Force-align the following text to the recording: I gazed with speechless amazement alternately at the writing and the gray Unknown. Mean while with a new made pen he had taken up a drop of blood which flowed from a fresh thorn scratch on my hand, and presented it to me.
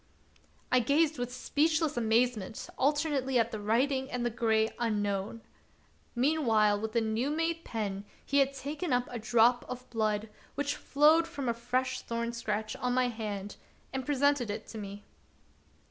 I 0.71 0.79
gazed 0.79 1.19
with 1.19 1.31
speechless 1.31 1.95
amazement 1.95 2.67
alternately 2.75 3.37
at 3.37 3.51
the 3.51 3.59
writing 3.59 4.09
and 4.09 4.25
the 4.25 4.31
gray 4.31 4.71
Unknown. 4.79 5.41
Mean 6.15 6.43
while 6.47 6.81
with 6.81 6.95
a 6.95 7.01
new 7.01 7.29
made 7.29 7.63
pen 7.63 8.05
he 8.25 8.39
had 8.39 8.51
taken 8.55 8.93
up 8.93 9.07
a 9.11 9.19
drop 9.19 9.63
of 9.69 9.87
blood 9.91 10.27
which 10.55 10.75
flowed 10.75 11.27
from 11.27 11.47
a 11.47 11.53
fresh 11.53 12.01
thorn 12.01 12.33
scratch 12.33 12.75
on 12.77 12.93
my 12.95 13.09
hand, 13.09 13.57
and 13.93 14.03
presented 14.03 14.49
it 14.49 14.65
to 14.69 14.79
me. 14.79 15.03